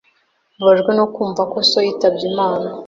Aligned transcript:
Mbabajwe 0.55 0.91
no 0.97 1.05
kumva 1.13 1.41
ko 1.51 1.57
so 1.69 1.77
yitabye 1.85 2.23
Imana. 2.31 2.67